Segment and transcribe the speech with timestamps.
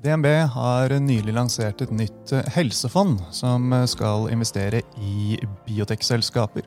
[0.00, 6.64] DNB har nylig lansert et nytt helsefond som skal investere i biotekselskaper.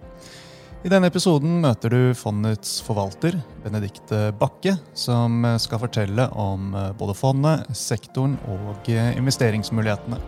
[0.83, 7.73] I denne episoden møter du fondets forvalter, Benedikte Bakke, som skal fortelle om både fondet,
[7.73, 10.21] sektoren og investeringsmulighetene.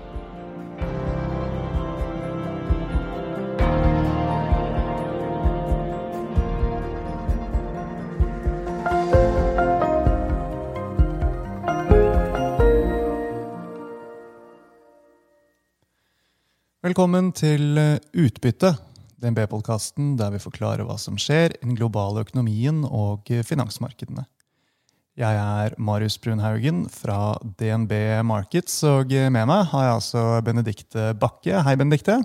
[16.96, 18.70] Velkommen til eh, Utbytte,
[19.20, 24.24] DNB-podkasten der vi forklarer hva som skjer i den globale økonomien og finansmarkedene.
[25.20, 27.92] Jeg er Marius Brunhaugen fra DNB
[28.24, 31.66] Markets, og med meg har jeg altså Benedikte Bakke.
[31.68, 32.16] Hei, Benedikte.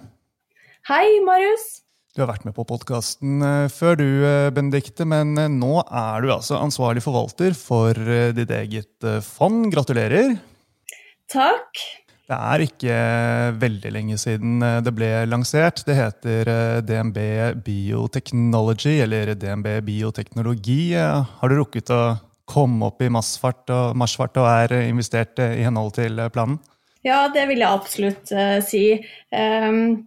[0.86, 1.80] Hei, Marius.
[2.14, 6.30] Du har vært med på podkasten eh, før du, eh, Benedikte, men nå er du
[6.30, 7.98] altså ansvarlig forvalter for
[8.38, 9.66] ditt eget fond.
[9.74, 10.36] Gratulerer.
[11.30, 11.82] Takk.
[12.30, 12.96] Det er ikke
[13.58, 15.82] veldig lenge siden eh, det ble lansert.
[15.86, 17.18] Det heter eh, DNB
[17.66, 20.94] Biotechnology, eller DNB Bioteknologi.
[20.94, 22.02] Har du rukket å
[22.50, 26.60] komme opp i marsfart og, marsfart og er investert i henhold til planen?
[27.06, 28.30] Ja, det vil jeg absolutt
[28.66, 28.84] si.
[29.32, 30.02] Um,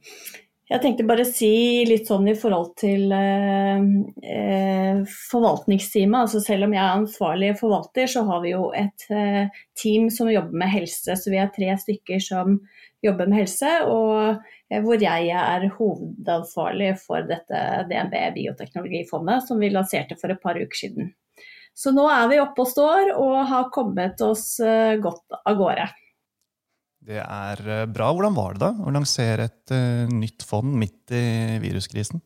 [0.74, 3.84] jeg tenkte bare si litt sånn i forhold til eh,
[4.26, 6.24] eh, forvaltningsteamet.
[6.26, 10.32] Altså selv om jeg er ansvarlig forvalter, så har vi jo et eh, team som
[10.34, 11.14] jobber med helse.
[11.14, 12.58] Så vi er tre stykker som
[13.06, 14.40] jobber med helse, og
[14.72, 20.58] eh, hvor jeg er hovedansvarlig for dette DNB bioteknologifondet som vi lanserte for et par
[20.58, 21.14] uker siden.
[21.78, 25.92] Så nå er vi oppe og står og har kommet oss eh, godt av gårde.
[27.04, 28.12] Det er eh, bra.
[28.16, 32.22] Hvordan var det da å lansere et uh, nytt fond midt i viruskrisen?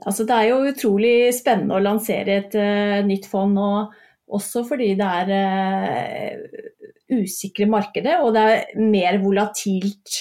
[0.00, 3.70] Altså, det er jo utrolig spennende å lansere et uh, nytt fond nå,
[4.30, 6.60] også fordi det er uh,
[7.20, 10.20] usikre markedet, og det er mer volatilt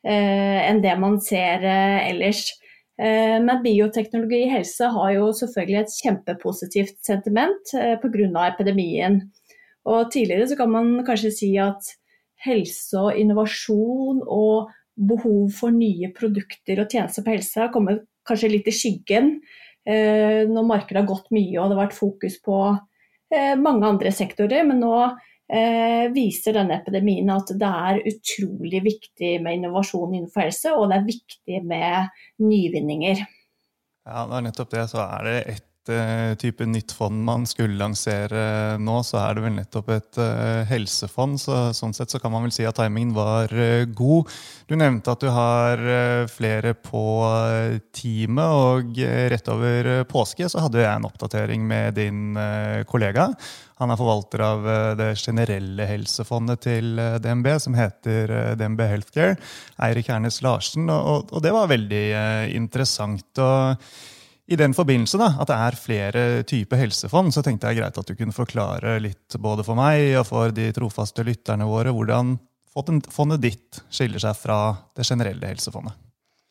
[0.00, 2.46] enn det man ser ellers.
[2.96, 8.46] Men bioteknologi i helse har jo selvfølgelig et kjempepositivt sentiment pga.
[8.46, 9.18] epidemien.
[9.84, 11.92] Og tidligere så kan man kanskje si at
[12.44, 14.70] helse og innovasjon og
[15.00, 19.32] behov for nye produkter og tjenester på helse har kommet kanskje litt i skyggen
[19.88, 22.60] eh, når markedet har gått mye og det har vært fokus på
[23.32, 24.66] eh, mange andre sektorer.
[24.68, 30.74] Men nå eh, viser denne epidemien at det er utrolig viktig med innovasjon innenfor helse,
[30.76, 33.24] og det er viktig med nyvinninger.
[34.10, 34.86] Ja, det er nettopp det.
[34.90, 35.66] Så er det uh,
[36.40, 41.40] type nytt fond man skulle lansere nå, så er det vel nettopp et uh, helsefond.
[41.40, 44.28] Så, sånn sett så kan man vel si at timingen var uh, god.
[44.68, 45.80] Du nevnte at du har
[46.30, 47.02] flere på
[47.96, 49.00] teamet, og
[49.32, 52.38] rett over påske så hadde jeg en oppdatering med din
[52.86, 53.30] kollega.
[53.80, 54.68] Han er forvalter av
[55.00, 59.34] det generelle helsefondet til DNB, som heter DNB Healthcare.
[59.82, 60.86] Eirik Hernes Larsen.
[60.92, 62.06] Og, og det var veldig
[62.60, 63.42] interessant.
[63.42, 63.90] og
[64.50, 68.08] i den forbindelse da, at det er flere typer helsefond, så tenkte jeg greit at
[68.08, 72.34] du kunne forklare litt både for meg og for de trofaste lytterne våre hvordan
[73.14, 74.58] fondet ditt skiller seg fra
[74.98, 75.94] det generelle helsefondet.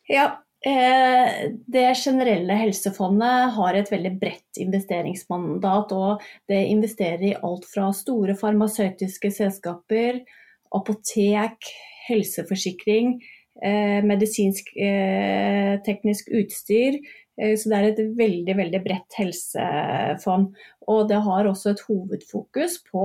[0.08, 0.26] Ja,
[0.64, 5.92] eh, det generelle helsefondet har et veldig bredt investeringsmandat.
[5.92, 10.22] og Det investerer i alt fra store farmasøytiske selskaper,
[10.72, 11.68] apotek,
[12.08, 13.18] helseforsikring,
[13.62, 17.00] eh, medisinsk eh, utstyr,
[17.56, 20.50] så det er et veldig, veldig bredt helsefond.
[20.90, 23.04] Og det har også et hovedfokus på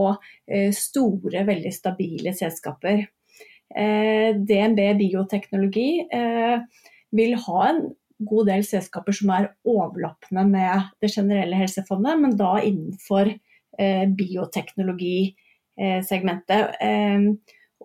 [0.50, 3.06] eh, store, veldig stabile selskaper.
[3.76, 6.08] Eh, DNB bioteknologi
[7.16, 12.52] vil ha en god del selskaper som er overlappende med det generelle helsefondet, men da
[12.64, 13.26] innenfor
[14.16, 16.64] bioteknologisegmentet.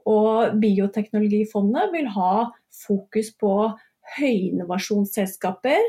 [0.06, 2.34] Og bioteknologifondet vil ha
[2.70, 3.72] fokus på
[4.16, 5.80] høyinnovasjonsselskaper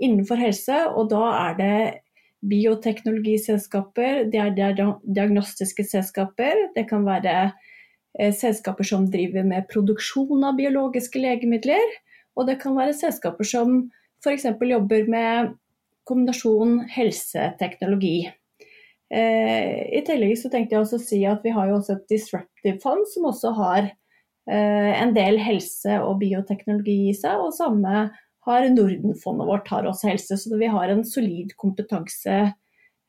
[0.00, 1.78] innenfor helse, og da er det
[2.48, 7.34] bioteknologiselskaper, det er diagnostiske selskaper, det kan være
[8.18, 11.96] eh, selskaper som driver med produksjon av biologiske legemidler,
[12.38, 13.80] og det kan være selskaper som
[14.22, 14.46] f.eks.
[14.46, 15.56] jobber med
[16.08, 18.28] kombinasjon helseteknologi.
[19.08, 22.10] Eh, I tillegg så tenkte jeg også å si at vi har jo også et
[22.12, 28.08] disruptive fond som også har eh, en del helse og bioteknologi i seg, og samme
[28.48, 30.38] har Nordenfondet vårt har også helse.
[30.40, 32.40] Så vi har en solid kompetanse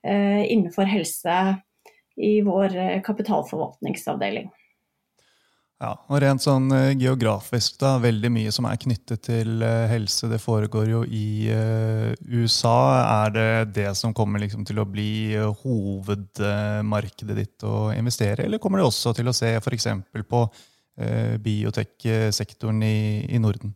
[0.06, 1.40] eh, innenfor helse
[2.20, 4.50] i vår eh, kapitalforvaltningsavdeling.
[5.80, 10.42] Ja, og Rent sånn uh, geografisk, da, veldig mye som er knyttet til helse, det
[10.44, 11.48] foregår jo i
[12.28, 12.74] USA.
[13.24, 18.84] Er det det som kommer liksom til å bli hovedmarkedet ditt å investere eller kommer
[18.84, 19.88] du også til å se f.eks.
[20.28, 20.44] på
[21.48, 23.00] biotech-sektoren i,
[23.32, 23.72] i, Norden?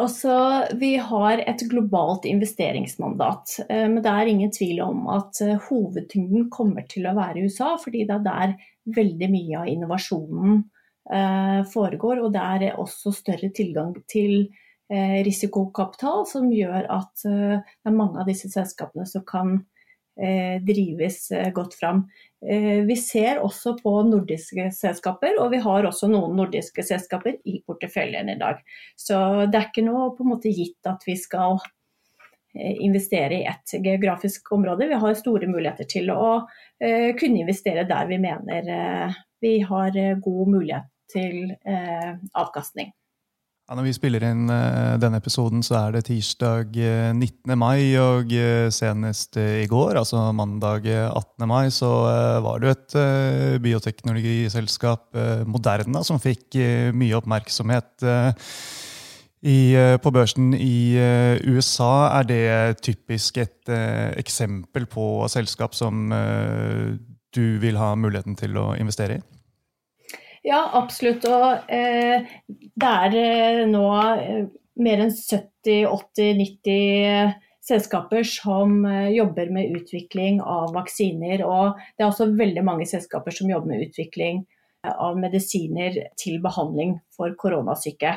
[0.00, 0.34] Altså,
[0.80, 7.04] vi har et globalt investeringsmandat, men det er ingen tvil om at hovedtyngden kommer til
[7.04, 8.54] å være i USA, fordi det er der
[8.96, 10.62] veldig mye av innovasjonen
[11.12, 12.22] Eh, foregår.
[12.24, 14.46] Og det er også større tilgang til
[14.88, 19.58] eh, risikokapital, som gjør at eh, det er mange av disse selskapene som kan
[20.14, 21.24] drives
[21.56, 22.04] godt fram.
[22.86, 28.30] Vi ser også på nordiske selskaper, og vi har også noen nordiske selskaper i porteføljen
[28.30, 28.60] i dag.
[28.94, 29.18] Så
[29.50, 31.58] det er ikke noe på en måte gitt at vi skal
[32.54, 34.86] investere i ett geografisk område.
[34.92, 36.44] Vi har store muligheter til å
[36.78, 38.70] kunne investere der vi mener
[39.42, 42.92] vi har god mulighet til eh, avkastning.
[43.64, 47.54] Ja, når vi spiller inn uh, denne episoden, så er det tirsdag uh, eh, 19.
[47.56, 47.94] mai.
[47.96, 51.46] Og uh, senest i går, altså mandag 18.
[51.48, 51.88] mai, så
[52.44, 52.96] var det et
[53.64, 55.16] bioteknologiselskap,
[55.48, 56.58] Moderna, som fikk
[56.92, 58.04] mye oppmerksomhet
[59.44, 59.58] i,
[60.04, 61.00] på børsen i
[61.48, 62.20] USA.
[62.20, 62.44] Er det
[62.84, 63.72] typisk et
[64.20, 66.12] eksempel på selskap som
[67.34, 69.24] du vil ha muligheten til å investere i?
[70.44, 71.24] Ja, absolutt.
[71.24, 72.20] Og eh,
[72.52, 74.44] det er eh, nå eh,
[74.84, 77.32] mer enn 70-80-90
[77.64, 81.40] selskaper som eh, jobber med utvikling av vaksiner.
[81.48, 84.44] Og det er også veldig mange selskaper som jobber med utvikling
[84.84, 88.12] av medisiner til behandling for koronasyke.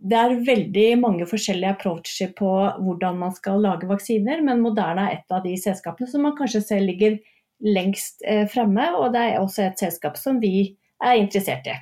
[0.00, 2.46] Det er veldig mange forskjellige approacher på
[2.78, 6.62] hvordan man skal lage vaksiner, men Moderna er et av de selskapene som man kanskje
[6.62, 7.18] ser ligger
[7.66, 8.22] lengst
[8.54, 8.86] fremme.
[9.02, 11.76] Og det er også et selskap som vi er interessert i.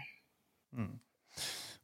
[0.76, 0.96] Mm.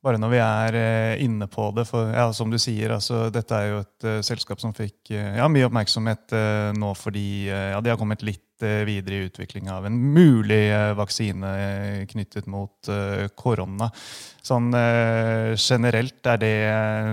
[0.04, 3.56] Bare når vi er eh, inne på det, for ja, som du sier, altså, dette
[3.56, 7.78] er jo et uh, selskap som fikk uh, ja, mye oppmerksomhet uh, nå fordi ja,
[7.80, 11.48] de har kommet litt videre i utviklinga av en mulig vaksine
[12.08, 12.88] knyttet mot
[13.36, 13.88] korona.
[14.46, 14.70] Sånn
[15.58, 16.52] generelt, er det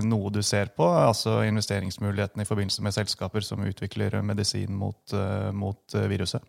[0.06, 0.86] noe du ser på?
[0.86, 5.18] Altså investeringsmulighetene i forbindelse med selskaper som utvikler medisin mot,
[5.58, 6.46] mot viruset?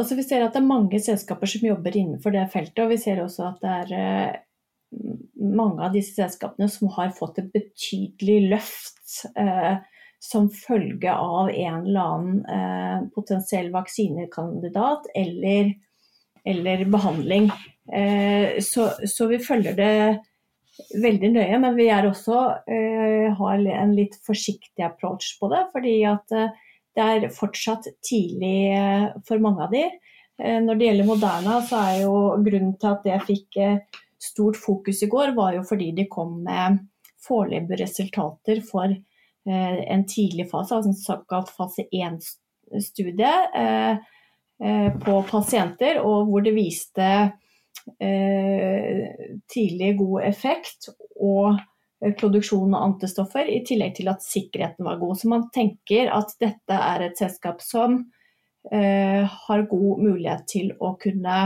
[0.00, 3.00] Altså, vi ser at det er mange selskaper som jobber innenfor det feltet, og vi
[3.02, 4.38] ser også at det er eh,
[5.40, 9.76] mange av disse selskapene som har fått et betydelig løft eh,
[10.20, 15.74] som følge av en eller annen eh, potensiell vaksinekandidat eller,
[16.44, 17.50] eller behandling.
[17.92, 19.92] Eh, så, så, vi følger det
[21.00, 25.64] veldig nøye, men vi også, eh, har en litt forsiktig approach på det.
[25.72, 26.52] fordi at eh,
[26.96, 29.84] det er fortsatt tidlig eh, for mange av de.
[30.42, 32.14] Eh, når det gjelder Moderna, så er jo
[32.44, 36.40] grunnen til at det fikk eh, stort fokus i går, var jo fordi de kom
[36.46, 36.80] med
[37.24, 38.92] foreløpige resultater for
[39.50, 43.30] en tidlig fase, altså en såkalt fase 1-studie
[45.00, 47.06] på pasienter, og hvor det viste
[49.48, 51.56] tidlig god effekt og
[52.00, 55.18] produksjon av antistoffer, i tillegg til at sikkerheten var god.
[55.20, 57.98] Så man tenker at dette er et selskap som
[58.72, 61.38] eh, har god mulighet til å kunne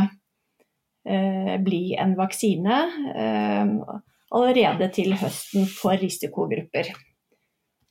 [1.08, 2.78] eh, bli en vaksine
[3.14, 3.74] eh,
[4.34, 6.92] allerede til høsten for risikogrupper.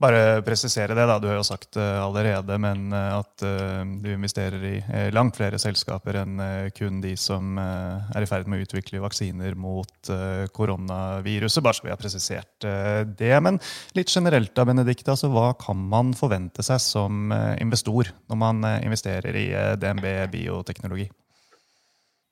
[0.04, 1.16] Bare presisere det, da.
[1.20, 5.38] Du har jo sagt det allerede, men eh, at eh, du investerer i eh, langt
[5.40, 6.42] flere selskaper enn
[6.76, 10.12] kun de som er i ferd med å utvikle vaksiner mot
[10.56, 11.64] koronaviruset.
[11.64, 12.68] Bare så vi har presisert
[13.16, 13.32] det.
[13.46, 13.62] Men
[13.96, 15.14] litt generelt da, Benedicte.
[15.14, 19.50] altså, hva kan man forvente seg som investor når man investerer i
[19.80, 21.08] DNB bioteknologi?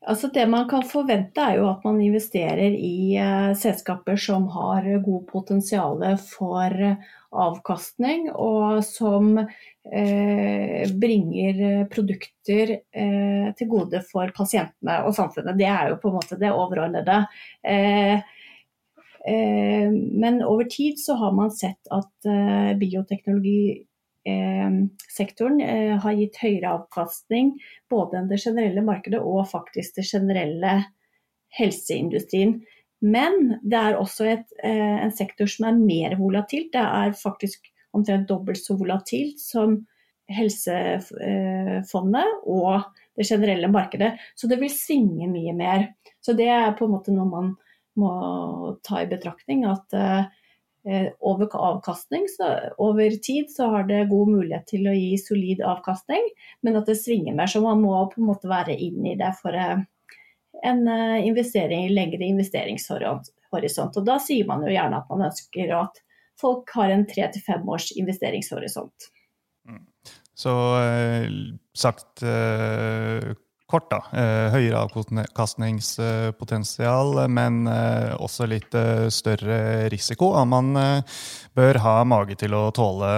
[0.09, 4.87] Altså det man kan forvente er jo at man investerer i uh, selskaper som har
[5.05, 6.73] god potensial for
[7.31, 12.73] avkastning, og som uh, bringer produkter
[13.57, 15.59] til gode for pasientene og samfunnet.
[15.59, 17.21] Det er jo på en måte det overordnede.
[19.21, 22.29] men over tid så har man sett at
[22.81, 23.90] bioteknologi Eh,
[25.11, 27.55] sektoren eh, har gitt høyere avkastning
[27.89, 30.75] både enn det generelle markedet og faktisk det generelle
[31.57, 32.59] helseindustrien.
[33.01, 36.71] Men det er også et, eh, en sektor som er mer volatilt.
[36.75, 37.65] Det er faktisk
[37.97, 39.87] omtrent dobbelt så volatilt som
[40.31, 42.85] helsefondet og
[43.17, 44.13] det generelle markedet.
[44.37, 45.89] Så det vil svinge mye mer.
[46.23, 47.55] Så det er på en måte noe man
[47.99, 48.11] må
[48.85, 49.65] ta i betraktning.
[49.67, 50.23] At Eh,
[51.19, 52.27] over avkastning.
[52.29, 52.47] Så
[52.81, 56.29] over tid så har det god mulighet til å gi solid avkastning,
[56.65, 57.47] men at det svinger mer.
[57.51, 59.85] Så man må på en måte være inn i det for en
[61.25, 63.97] investering, lengre investeringshorisont.
[63.97, 66.01] Og da sier man jo gjerne at man ønsker at
[66.41, 69.11] folk har en tre til fem års investeringshorisont.
[69.69, 69.85] Mm.
[70.33, 70.53] Så
[71.77, 72.23] sagt
[73.71, 73.99] kort, da.
[74.11, 80.25] Eh, høyere avkastningspotensial, men eh, også litt eh, større risiko.
[80.35, 80.67] Og man
[81.57, 83.11] bør ha mage til å tåle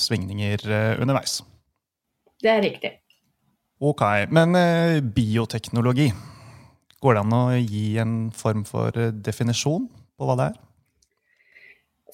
[0.00, 0.58] svingninger
[1.00, 1.32] underveis.
[2.42, 2.90] Det er riktig.
[3.80, 4.02] Ok.
[4.32, 4.48] Men
[5.16, 6.12] bioteknologi,
[7.04, 10.56] går det an å gi en form for definisjon på hva det er?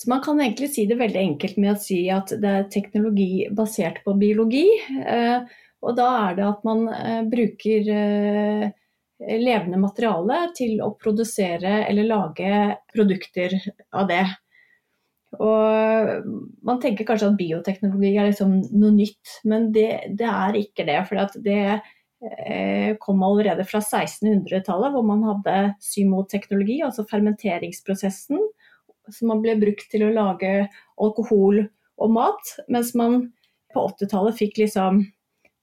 [0.02, 3.46] Så man kan egentlig si det veldig enkelt med å si at det er teknologi
[3.54, 4.64] basert på biologi.
[5.82, 8.68] Og da er det at man eh, bruker eh,
[9.42, 12.52] levende materiale til å produsere eller lage
[12.92, 13.56] produkter
[13.94, 14.24] av det.
[15.40, 16.28] Og
[16.66, 20.98] man tenker kanskje at bioteknologi er liksom noe nytt, men det, det er ikke det.
[21.08, 28.42] For det eh, kom allerede fra 1600-tallet, hvor man hadde symoteknologi, altså fermenteringsprosessen,
[29.10, 30.68] som man ble brukt til å lage
[31.00, 31.64] alkohol
[32.02, 32.54] og mat.
[32.70, 33.24] Mens man
[33.72, 35.02] på 80-tallet fikk liksom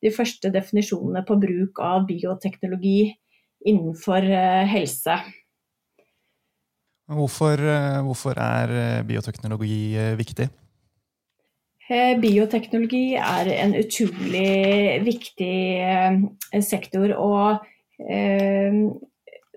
[0.03, 3.11] de første definisjonene på bruk av bioteknologi
[3.67, 5.17] innenfor eh, helse.
[7.09, 10.49] Hvorfor, eh, hvorfor er eh, bioteknologi viktig?
[12.21, 15.55] Bioteknologi er en utrolig viktig
[16.61, 17.15] sektor.
[17.17, 17.65] Og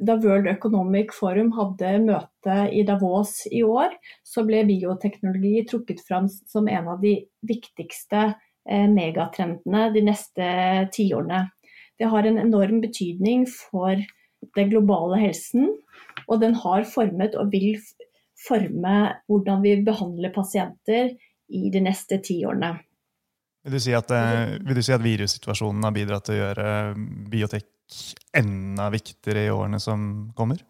[0.00, 3.92] da World Economic Forum hadde møte i Davos i år,
[4.24, 8.30] så ble bioteknologi trukket fram som en av de viktigste
[8.68, 10.46] megatrendene de neste
[10.94, 11.48] tiårene.
[11.98, 13.98] Det har en enorm betydning for
[14.56, 15.68] den globale helsen,
[16.28, 17.76] og den har formet og vil
[18.42, 18.96] forme
[19.30, 21.12] hvordan vi behandler pasienter
[21.52, 22.74] i de neste tiårene.
[23.62, 26.66] Vil si eh, vil du si at virussituasjonen har bidratt til å gjøre
[27.30, 27.68] biotek
[28.34, 30.62] enda viktigere i årene som kommer?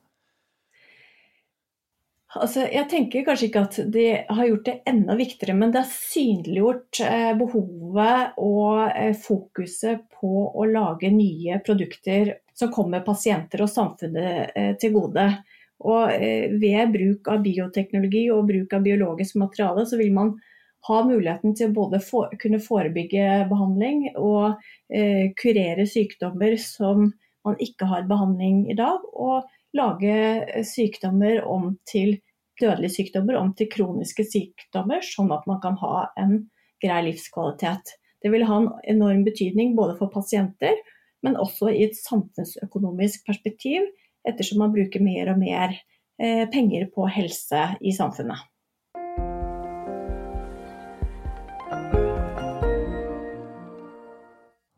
[2.32, 5.90] Altså, jeg tenker kanskje ikke at de har gjort det enda viktigere, men det har
[5.92, 13.68] synliggjort eh, behovet og eh, fokuset på å lage nye produkter som kommer pasienter og
[13.72, 15.26] samfunnet eh, til gode.
[15.84, 20.32] Og eh, ved bruk av bioteknologi og bruk av biologisk materiale, så vil man
[20.88, 27.10] ha muligheten til å både for, kunne forebygge behandling og eh, kurere sykdommer som
[27.44, 29.04] man ikke har behandling i dag.
[29.12, 32.18] og lage eh, sykdommer om til
[32.60, 36.36] dødelige sykdommer om til kroniske sykdommer, sånn at man kan ha en
[36.82, 37.96] grei livskvalitet.
[38.22, 40.78] Det vil ha en enorm betydning både for pasienter,
[41.22, 43.86] men også i et samfunnsøkonomisk perspektiv,
[44.28, 48.42] ettersom man bruker mer og mer eh, penger på helse i samfunnet.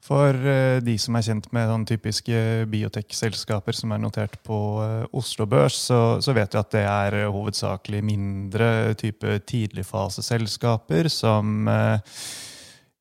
[0.04, 5.04] For eh, de som er kjent med sånn typiske biotech-selskaper som er notert på eh,
[5.16, 8.68] Oslo Børs, så, så, vet vi at det er eh, hovedsakelig mindre
[9.00, 11.64] type tidligfaseselskaper som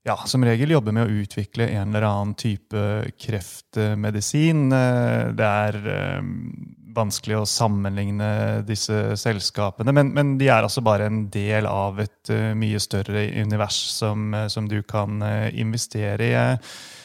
[0.03, 2.79] ja, som regel jobber med å utvikle en eller annen type
[3.23, 4.65] kreftmedisin.
[4.71, 5.77] Det er
[6.95, 12.33] vanskelig å sammenligne disse selskapene, men, men, de er altså bare en del av et
[12.57, 15.21] mye større univers som, som du kan
[15.51, 16.35] investere i.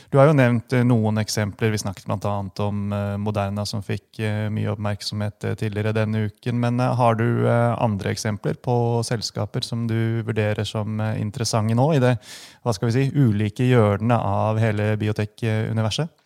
[0.09, 1.69] Du har jo nevnt eh, noen eksempler.
[1.75, 2.37] Vi snakket bl.a.
[2.65, 6.57] om eh, Moderna, som fikk eh, mye oppmerksomhet tidligere denne uken.
[6.63, 12.15] Men har du andre eksempler på selskaper som du vurderer som interessante nå, i det
[12.65, 16.18] hva skal vi si, ulike hjørnene av hele biotek-universet?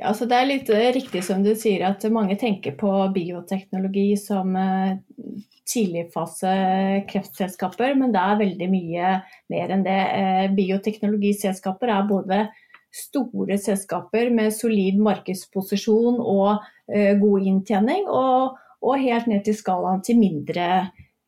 [0.00, 4.56] Ja, så det er litt riktig som du sier at mange tenker på bioteknologi som
[5.70, 6.54] tidligfase
[7.08, 9.12] kreftselskaper, men det er veldig mye
[9.54, 10.00] mer enn det.
[10.58, 12.40] Bioteknologiselskaper er både
[12.94, 20.04] store selskaper med solid markedsposisjon og eh, god inntjening, og, og, helt ned til skalaen
[20.06, 20.68] til mindre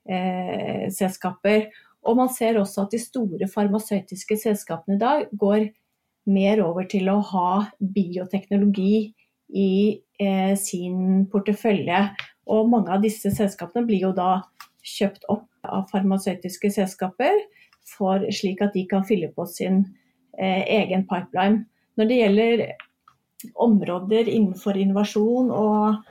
[0.06, 1.66] eh, selskaper.
[2.06, 5.66] Og man ser også at de store farmasøytiske selskapene i dag går
[6.26, 9.12] mer over til å ha bioteknologi
[9.54, 9.70] i
[10.20, 12.00] eh, sin portefølje.
[12.50, 14.40] Og mange av disse selskapene blir jo da
[14.86, 17.38] kjøpt opp av farmasøytiske selskaper,
[17.86, 19.84] for, slik at de kan fylle på sin
[20.38, 21.64] Eh, egen pipeline.
[21.96, 22.62] Når det gjelder
[23.54, 26.02] områder innenfor innovasjon og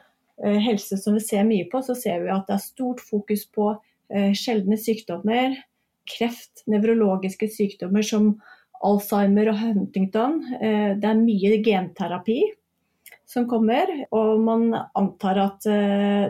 [0.42, 3.44] eh, helse som vi ser mye på, så ser vi at det er stort fokus
[3.54, 3.70] på
[4.10, 5.54] eh, sjeldne sykdommer,
[6.10, 8.34] kreft, nevrologiske sykdommer som
[8.84, 10.42] Alzheimer og Huntington.
[10.52, 12.42] Det er mye genterapi
[13.26, 15.66] som kommer, og man antar at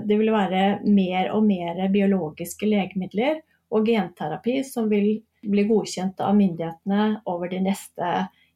[0.08, 3.42] det vil være mer og mer biologiske legemidler
[3.76, 8.12] og genterapi som vil bli godkjent av myndighetene over de neste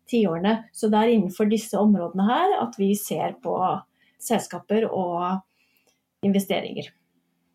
[0.10, 0.56] tiårene.
[0.74, 3.56] Så det er innenfor disse områdene her at vi ser på
[4.20, 5.44] selskaper og
[6.26, 6.90] investeringer.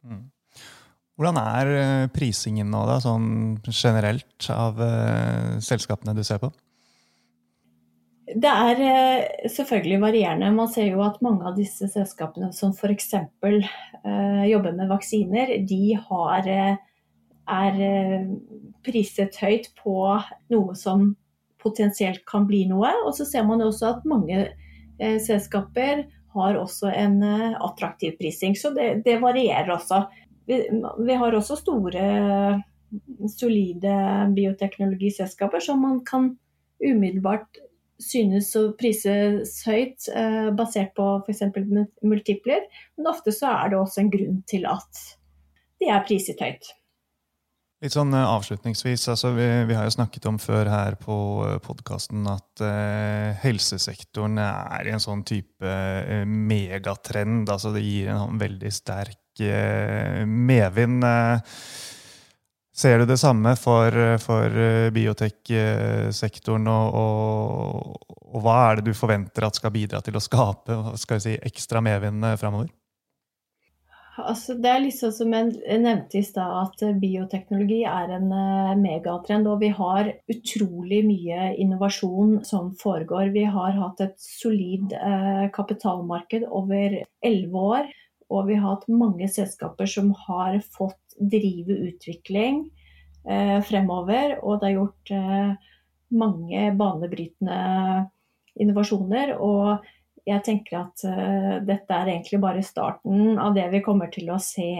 [0.04, 0.28] Mm.
[1.14, 3.28] Hvordan er eh, prisingen nå, da, sånn
[3.70, 6.50] generelt, av uh, selskapene du ser på?
[8.34, 10.50] Det er uh, selvfølgelig varierende.
[10.56, 13.12] Man ser jo at mange av disse selskapene som f.eks.
[13.14, 16.50] Uh, jobber med vaksiner, de har,
[17.60, 17.78] er
[18.82, 19.94] priset høyt på
[20.50, 21.12] noe som
[21.62, 22.90] potensielt kan bli noe.
[23.06, 24.48] Og så ser man også at mange
[24.98, 28.58] selskaper har også en attraktiv prising.
[28.58, 30.02] Så det, det varierer også.
[30.48, 30.60] Vi,
[31.06, 32.06] vi, har også store,
[33.32, 33.94] solide
[34.36, 36.34] bioteknologiselskaper som man kan
[36.84, 37.62] umiddelbart
[38.02, 41.44] synes å prises høyt, eh, basert på f.eks.
[42.04, 42.64] multipler.
[42.98, 45.04] Men ofte så er det også en grunn til at
[45.80, 46.74] de er priset høyt.
[47.84, 51.58] Litt sånn eh, avslutningsvis, altså vi, vi, har jo snakket om før her på eh,
[51.64, 57.50] podkasten at eh, helsesektoren er i en sånn type eh, megatrend.
[57.50, 61.04] altså Det gir en sånn veldig sterk Eh, medvind.
[61.04, 61.38] Eh,
[62.74, 68.94] ser du det samme for, for eh, bioteksektoren, og, og, og, hva er det du
[68.98, 72.72] forventer at skal bidra til å skape skal si, ekstra medvind framover?
[74.14, 78.28] Altså, det er liksom som jeg nevnte i stad, at bioteknologi er en
[78.78, 79.48] megatrend.
[79.50, 83.32] Og vi har utrolig mye innovasjon som foregår.
[83.34, 84.94] Vi har hatt et solid
[85.58, 87.90] kapitalmarked over elleve år.
[88.32, 92.64] Og vi har hatt mange selskaper som har fått drive utvikling
[93.28, 94.38] eh, fremover.
[94.42, 95.72] Og det er gjort eh,
[96.14, 97.58] mange banebrytende
[98.60, 99.36] innovasjoner.
[99.38, 99.84] Og
[100.24, 104.40] jeg tenker at eh, dette er egentlig bare starten av det vi kommer til å
[104.42, 104.72] se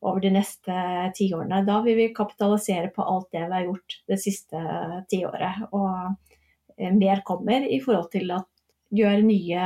[0.00, 0.74] over de neste
[1.18, 1.64] tiårene.
[1.66, 4.62] Da vil vi kapitalisere på alt det vi har gjort det siste
[5.10, 5.64] tiåret.
[5.72, 5.88] Og
[6.78, 8.42] uh, mer kommer i forhold til å
[8.94, 9.64] gjøre nye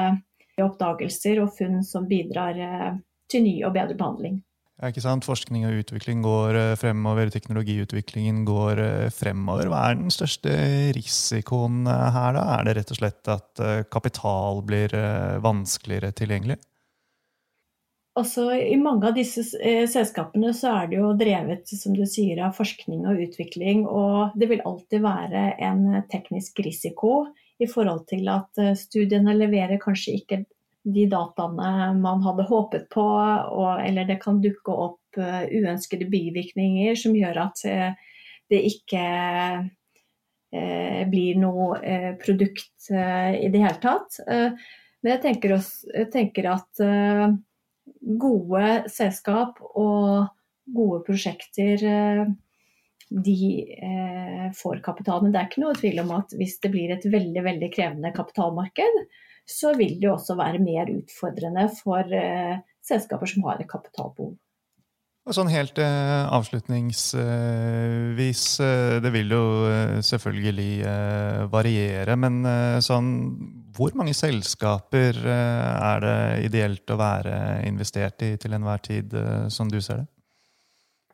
[0.63, 2.95] oppdagelser og funn som bidrar uh,
[3.33, 4.43] til ny og bedre behandling.
[4.83, 5.27] Ja, ikke sant?
[5.29, 9.69] Forskning og utvikling går eh, fremover, teknologiutviklingen går eh, fremover.
[9.71, 10.55] Hva er den største
[10.97, 12.43] risikoen eh, her, da?
[12.57, 13.63] Er det rett og slett at
[13.95, 14.97] kapital blir
[15.45, 16.59] vanskeligere tilgjengelig?
[18.19, 19.45] Også I mange av disse
[19.89, 23.87] selskapene så er det jo drevet som du sier, av forskning og utvikling.
[23.87, 27.31] Og det vil alltid være en teknisk risiko
[27.63, 30.43] i forhold til at studiene leverer kanskje ikke
[30.83, 36.99] de dataene man hadde håpet på, og, eller det kan dukke opp uh, uønskede bivirkninger
[36.99, 38.19] som gjør at uh,
[38.51, 39.05] det ikke
[39.63, 41.79] uh, blir noe
[42.21, 44.19] produkt i det hele tatt.
[44.27, 46.83] men jeg tenker, også, jeg tenker at
[48.21, 50.27] gode selskap og
[50.67, 51.87] gode prosjekter
[53.09, 53.39] de
[54.59, 55.23] får kapital.
[55.23, 58.13] Men det er ikke noe tvil om at hvis det blir et veldig, veldig krevende
[58.19, 59.01] kapitalmarked,
[59.49, 64.35] så vil det også være mer utfordrende for eh, selskaper som har et kapitalbehov.
[65.31, 69.45] Sånn helt eh, avslutningsvis, eh, det vil jo
[70.03, 70.73] selvfølgelig
[71.53, 72.43] variere, men
[72.83, 73.09] sånn
[73.73, 79.15] Hvor mange selskaper er det ideelt å være investert i til enhver tid,
[79.49, 80.07] som du ser det?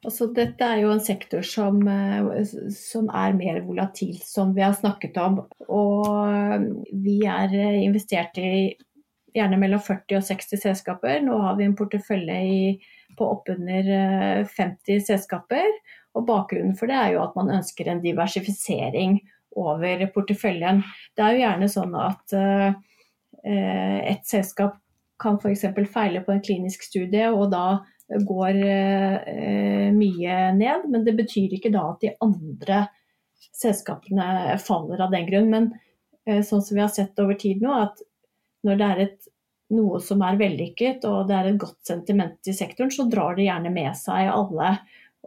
[0.06, 2.42] Altså, dette er jo en sektor som, eh,
[2.74, 5.40] som, er mer volatil, som vi har snakket om.
[5.68, 8.76] Og vi er investert i
[9.36, 11.20] gjerne mellom 40 og 60 selskaper.
[11.24, 12.60] Nå har vi en portefølje i,
[13.18, 13.90] på oppunder
[14.48, 15.68] 50 eh, selskaper.
[16.16, 19.18] Og bakgrunnen for det er jo at man ønsker en diversifisering
[19.58, 20.82] over porteføljen.
[21.16, 22.74] Det er jo gjerne sånn at uh,
[23.48, 24.76] et selskap
[25.18, 25.64] kan f.eks.
[25.90, 30.86] feile på en klinisk studie, og da går eh, mye ned.
[30.88, 32.84] Men det betyr ikke da at de andre
[33.58, 35.50] selskapene faller av den grunn.
[35.52, 35.72] Men
[36.26, 38.00] eh, sånn som vi har sett over tid nå, at
[38.66, 39.18] når det er et,
[39.76, 43.50] noe som er vellykket og det er et godt sentiment i sektoren, så drar det
[43.50, 44.78] gjerne med seg alle.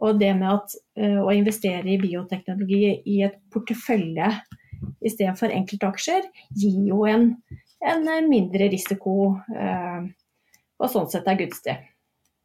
[0.02, 4.32] Og det med at, eh, å investere i bioteknologi i et portefølje
[5.02, 6.26] istedenfor enkeltaksjer,
[6.58, 7.28] gir jo en,
[7.86, 11.76] en mindre risiko, og sånn sett er gunstig.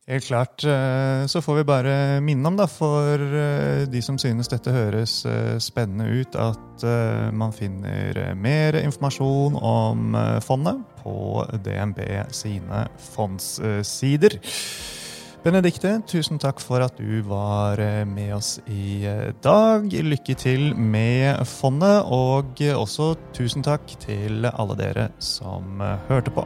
[0.07, 0.63] Helt klart.
[0.63, 5.19] Eh, så får vi bare minne om, da, for eh, de som synes dette høres
[5.27, 6.85] eh, spennende ut, at
[7.33, 10.13] man finner mer informasjon om
[10.45, 11.97] fondet på DNB
[12.29, 14.37] sine fondssider.
[15.41, 19.09] Benedikte, tusen takk for at du var med oss i
[19.41, 19.89] dag.
[19.89, 26.45] Lykke til med fondet, og også tusen takk til alle dere som hørte på.